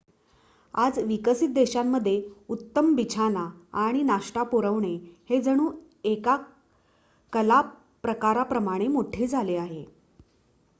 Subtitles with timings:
[0.73, 2.13] आज विकसित देशांमध्ये
[2.49, 3.45] उत्तम बिछाना
[3.81, 4.95] आणि नाश्ता पुरवणे
[5.29, 5.69] हे जणू
[6.05, 6.37] एका
[7.33, 7.61] कला
[8.03, 9.85] प्रकाराप्रमाणे मोठे झाले आहे